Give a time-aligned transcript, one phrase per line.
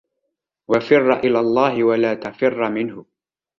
[0.67, 3.05] وَفِرَّ إلَى اللَّهِ وَلَا تَفِرَّ مِنْهُ